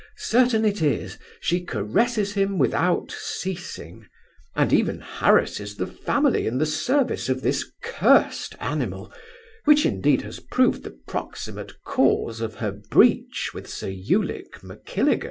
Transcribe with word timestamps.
Certain 0.17 0.65
it 0.65 0.81
is, 0.81 1.19
she 1.39 1.63
caresses 1.63 2.33
him 2.33 2.57
without 2.57 3.11
ceasing; 3.11 4.07
and 4.55 4.73
even 4.73 4.99
harasses 4.99 5.75
the 5.75 5.85
family 5.85 6.47
in 6.47 6.57
the 6.57 6.65
service 6.65 7.29
of 7.29 7.43
this 7.43 7.69
cursed 7.83 8.55
animal, 8.59 9.13
which, 9.65 9.85
indeed, 9.85 10.23
has 10.23 10.39
proved 10.39 10.81
the 10.83 10.97
proximate 11.07 11.73
cause 11.83 12.41
of 12.41 12.55
her 12.55 12.71
breach 12.71 13.51
with 13.53 13.69
Sir 13.69 13.89
Ulic 13.91 14.63
Mackilligut. 14.63 15.19